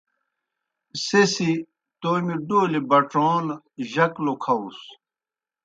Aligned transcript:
سہ 1.05 1.21
سی 1.33 1.49
تومیْ 2.01 2.35
ڈولیْ 2.47 2.81
بڇون 2.89 3.45
جک 3.91 4.13
لُکھاؤس۔ 4.25 4.79